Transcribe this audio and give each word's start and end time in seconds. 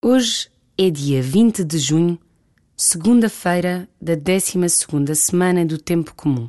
Hoje 0.00 0.48
é 0.78 0.90
dia 0.90 1.20
20 1.20 1.64
de 1.64 1.76
junho, 1.76 2.20
segunda-feira 2.76 3.88
da 4.00 4.16
12ª 4.16 5.12
semana 5.16 5.66
do 5.66 5.76
Tempo 5.76 6.14
Comum. 6.14 6.48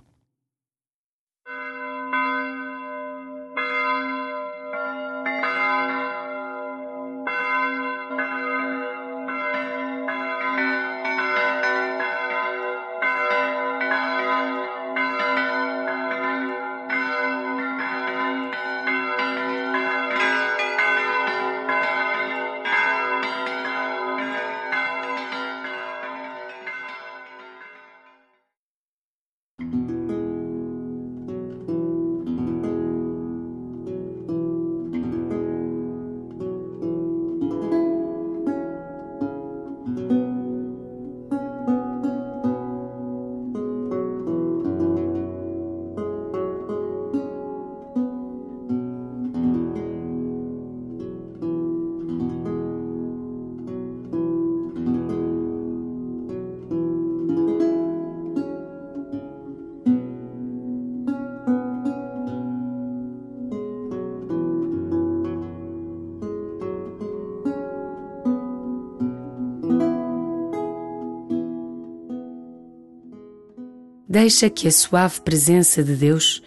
Deixa 74.12 74.50
que 74.50 74.68
a 74.68 74.72
suave 74.72 75.22
presença 75.22 75.84
de 75.84 75.96
Deus 75.96 76.42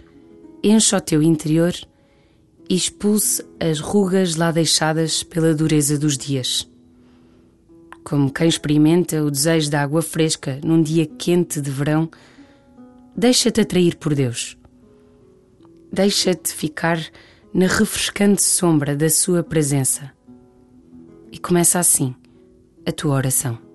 encha 0.65 0.97
o 0.97 1.01
teu 1.01 1.23
interior 1.23 1.73
e 2.69 2.75
expulse 2.75 3.47
as 3.61 3.79
rugas 3.79 4.35
lá 4.35 4.51
deixadas 4.51 5.23
pela 5.23 5.55
dureza 5.55 5.97
dos 5.97 6.19
dias. 6.19 6.69
Como 8.03 8.33
quem 8.33 8.49
experimenta 8.49 9.23
o 9.23 9.31
desejo 9.31 9.71
de 9.71 9.77
água 9.77 10.03
fresca 10.03 10.59
num 10.65 10.83
dia 10.83 11.07
quente 11.07 11.61
de 11.61 11.71
verão, 11.71 12.11
deixa-te 13.17 13.61
atrair 13.61 13.95
por 13.95 14.13
Deus. 14.13 14.59
Deixa-te 15.93 16.53
ficar 16.53 16.99
na 17.55 17.69
refrescante 17.69 18.43
sombra 18.43 18.97
da 18.97 19.09
Sua 19.09 19.45
presença. 19.45 20.11
E 21.31 21.39
começa 21.39 21.79
assim 21.79 22.13
a 22.85 22.91
tua 22.91 23.15
oração. 23.15 23.72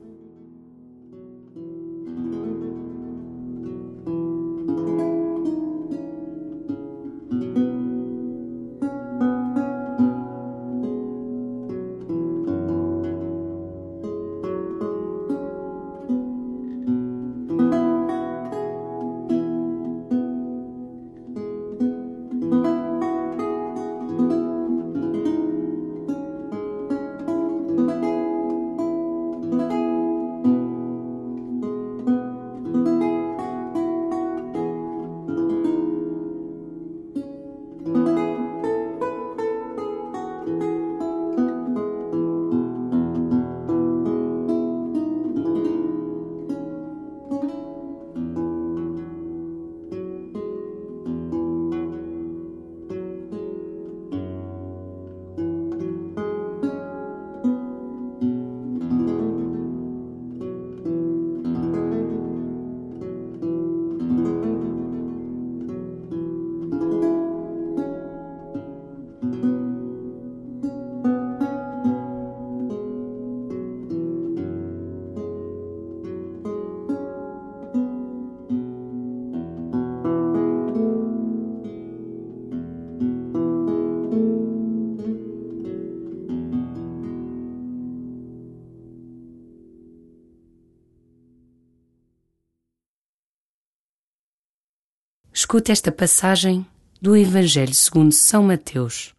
Escute 95.57 95.71
esta 95.71 95.91
passagem 95.91 96.63
do 97.01 97.17
Evangelho 97.17 97.73
segundo 97.73 98.11
São 98.11 98.43
Mateus. 98.43 99.15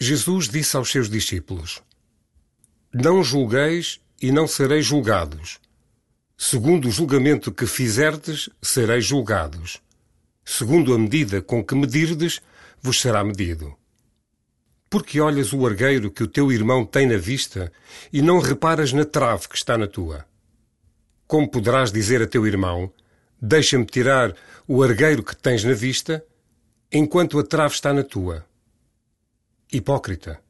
Jesus 0.00 0.48
disse 0.48 0.74
aos 0.74 0.90
seus 0.90 1.10
discípulos: 1.10 1.82
Não 2.94 3.22
julgueis 3.22 4.00
e 4.22 4.32
não 4.32 4.46
sereis 4.46 4.86
julgados. 4.86 5.60
Segundo 6.34 6.88
o 6.88 6.90
julgamento 6.90 7.52
que 7.52 7.66
fizerdes, 7.66 8.48
sereis 8.62 9.04
julgados. 9.04 9.82
Segundo 10.42 10.94
a 10.94 10.98
medida 10.98 11.42
com 11.42 11.62
que 11.62 11.74
medirdes, 11.74 12.40
vos 12.80 12.98
será 12.98 13.22
medido. 13.22 13.76
Porque 14.88 15.20
olhas 15.20 15.52
o 15.52 15.66
argueiro 15.66 16.10
que 16.10 16.22
o 16.22 16.28
teu 16.28 16.50
irmão 16.50 16.86
tem 16.86 17.06
na 17.06 17.18
vista 17.18 17.70
e 18.10 18.22
não 18.22 18.38
reparas 18.38 18.94
na 18.94 19.04
trave 19.04 19.46
que 19.46 19.56
está 19.56 19.76
na 19.76 19.86
tua? 19.86 20.24
Como 21.26 21.50
poderás 21.50 21.92
dizer 21.92 22.22
a 22.22 22.26
teu 22.26 22.46
irmão: 22.46 22.90
Deixa-me 23.46 23.84
tirar 23.84 24.34
o 24.66 24.82
argueiro 24.82 25.22
que 25.22 25.36
tens 25.36 25.62
na 25.64 25.74
vista, 25.74 26.24
enquanto 26.90 27.38
a 27.38 27.44
trave 27.44 27.74
está 27.74 27.92
na 27.92 28.02
tua. 28.02 28.42
Hipócrita, 29.70 30.40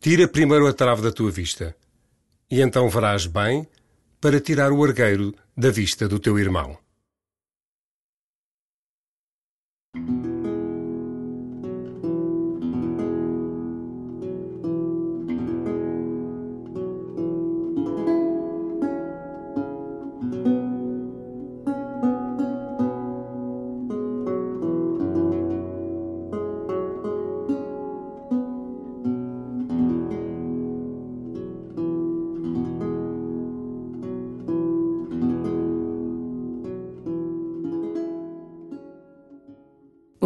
tira 0.00 0.26
primeiro 0.26 0.66
a 0.66 0.72
trave 0.72 1.00
da 1.00 1.12
tua 1.12 1.30
vista, 1.30 1.76
e 2.50 2.60
então 2.60 2.88
verás 2.90 3.24
bem 3.24 3.68
para 4.20 4.40
tirar 4.40 4.72
o 4.72 4.82
argueiro 4.82 5.32
da 5.56 5.70
vista 5.70 6.08
do 6.08 6.18
teu 6.18 6.40
irmão. 6.40 6.76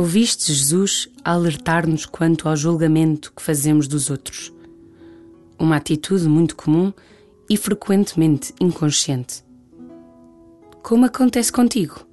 Ouviste 0.05 0.53
Jesus 0.53 1.09
alertar-nos 1.25 2.05
quanto 2.05 2.47
ao 2.47 2.55
julgamento 2.55 3.33
que 3.35 3.41
fazemos 3.41 3.89
dos 3.89 4.11
outros. 4.11 4.53
Uma 5.59 5.77
atitude 5.77 6.29
muito 6.29 6.55
comum 6.55 6.93
e 7.49 7.57
frequentemente 7.57 8.53
inconsciente. 8.61 9.43
Como 10.83 11.07
acontece 11.07 11.51
contigo? 11.51 12.07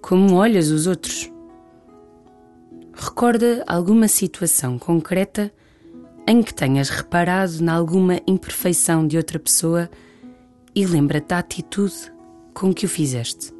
Como 0.00 0.36
olhas 0.36 0.70
os 0.70 0.86
outros? 0.86 1.28
Recorda 2.94 3.64
alguma 3.66 4.06
situação 4.06 4.78
concreta 4.78 5.52
em 6.24 6.40
que 6.40 6.54
tenhas 6.54 6.88
reparado 6.88 7.60
em 7.60 7.68
alguma 7.68 8.20
imperfeição 8.28 9.08
de 9.08 9.16
outra 9.16 9.40
pessoa 9.40 9.90
e 10.72 10.86
lembra-te 10.86 11.26
da 11.30 11.38
atitude 11.38 12.12
com 12.54 12.72
que 12.72 12.86
o 12.86 12.88
fizeste. 12.88 13.59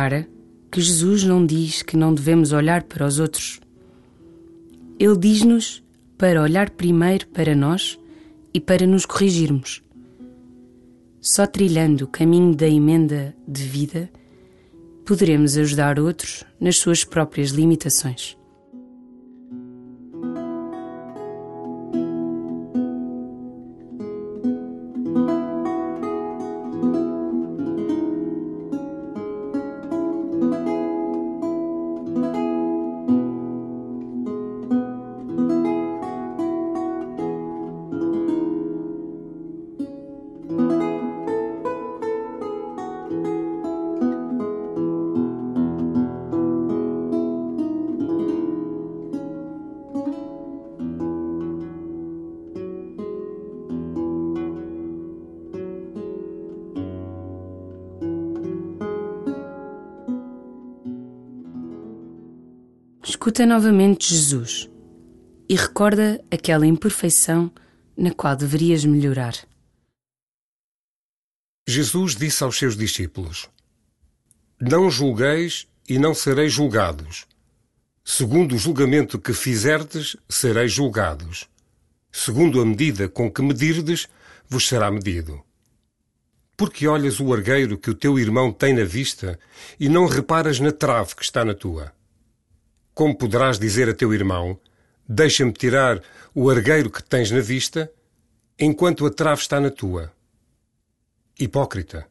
Repara 0.00 0.26
que 0.72 0.80
Jesus 0.80 1.24
não 1.24 1.44
diz 1.44 1.82
que 1.82 1.94
não 1.94 2.14
devemos 2.14 2.52
olhar 2.52 2.84
para 2.84 3.04
os 3.06 3.18
outros. 3.18 3.60
Ele 4.98 5.14
diz-nos 5.18 5.84
para 6.16 6.40
olhar 6.40 6.70
primeiro 6.70 7.26
para 7.28 7.54
nós 7.54 7.98
e 8.54 8.58
para 8.58 8.86
nos 8.86 9.04
corrigirmos. 9.04 9.82
Só 11.20 11.46
trilhando 11.46 12.06
o 12.06 12.08
caminho 12.08 12.54
da 12.54 12.66
emenda 12.66 13.36
de 13.46 13.62
vida 13.64 14.10
poderemos 15.04 15.58
ajudar 15.58 16.00
outros 16.00 16.44
nas 16.58 16.78
suas 16.78 17.04
próprias 17.04 17.50
limitações. 17.50 18.38
Escuta 63.20 63.44
novamente 63.44 64.14
Jesus 64.14 64.66
e 65.46 65.54
recorda 65.54 66.24
aquela 66.30 66.66
imperfeição 66.66 67.52
na 67.94 68.14
qual 68.14 68.34
deverias 68.34 68.82
melhorar. 68.86 69.34
Jesus 71.68 72.16
disse 72.16 72.42
aos 72.42 72.56
seus 72.56 72.78
discípulos: 72.78 73.46
Não 74.58 74.90
julgueis 74.90 75.68
e 75.86 75.98
não 75.98 76.14
sereis 76.14 76.50
julgados. 76.50 77.26
Segundo 78.02 78.54
o 78.54 78.58
julgamento 78.58 79.18
que 79.18 79.34
fizerdes, 79.34 80.16
sereis 80.26 80.72
julgados. 80.72 81.46
Segundo 82.10 82.58
a 82.58 82.64
medida 82.64 83.06
com 83.06 83.30
que 83.30 83.42
medirdes, 83.42 84.08
vos 84.48 84.66
será 84.66 84.90
medido. 84.90 85.44
Porque 86.56 86.88
olhas 86.88 87.20
o 87.20 87.34
argueiro 87.34 87.76
que 87.76 87.90
o 87.90 87.94
teu 87.94 88.18
irmão 88.18 88.50
tem 88.50 88.72
na 88.72 88.84
vista 88.84 89.38
e 89.78 89.90
não 89.90 90.06
reparas 90.06 90.58
na 90.58 90.72
trave 90.72 91.14
que 91.14 91.22
está 91.22 91.44
na 91.44 91.52
tua? 91.52 91.92
Como 93.00 93.16
poderás 93.16 93.58
dizer 93.58 93.88
a 93.88 93.94
teu 93.94 94.12
irmão: 94.12 94.60
Deixa-me 95.08 95.54
tirar 95.54 96.02
o 96.34 96.50
argueiro 96.50 96.90
que 96.90 97.02
tens 97.02 97.30
na 97.30 97.40
vista, 97.40 97.90
enquanto 98.58 99.06
a 99.06 99.10
trave 99.10 99.40
está 99.40 99.58
na 99.58 99.70
tua? 99.70 100.12
Hipócrita, 101.38 102.06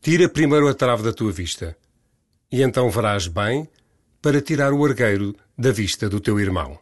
tira 0.00 0.30
primeiro 0.30 0.66
a 0.66 0.72
trave 0.72 1.02
da 1.02 1.12
tua 1.12 1.30
vista, 1.30 1.76
e 2.50 2.62
então 2.62 2.88
verás 2.88 3.26
bem 3.26 3.68
para 4.22 4.40
tirar 4.40 4.72
o 4.72 4.82
argueiro 4.82 5.36
da 5.58 5.72
vista 5.72 6.08
do 6.08 6.18
teu 6.18 6.40
irmão. 6.40 6.80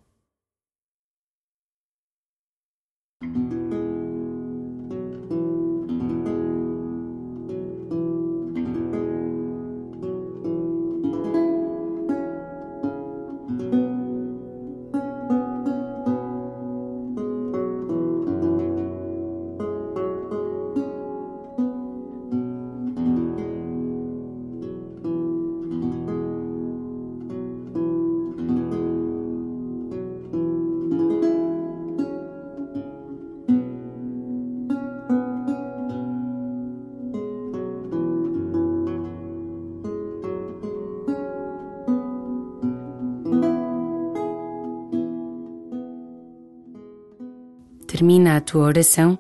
Termina 47.99 48.37
a 48.37 48.41
tua 48.41 48.63
oração 48.65 49.19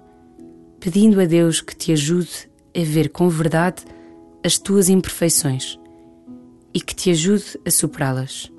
pedindo 0.78 1.20
a 1.20 1.24
Deus 1.24 1.60
que 1.60 1.74
te 1.74 1.90
ajude 1.90 2.48
a 2.72 2.84
ver 2.84 3.08
com 3.08 3.28
verdade 3.28 3.82
as 4.46 4.56
tuas 4.56 4.88
imperfeições 4.88 5.76
e 6.72 6.80
que 6.80 6.94
te 6.94 7.10
ajude 7.10 7.58
a 7.66 7.72
superá-las. 7.72 8.52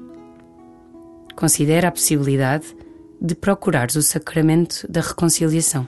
Considera 1.37 1.87
a 1.87 1.91
possibilidade 1.91 2.65
de 3.21 3.33
procurares 3.33 3.95
o 3.95 4.01
sacramento 4.01 4.85
da 4.91 4.99
reconciliação. 4.99 5.87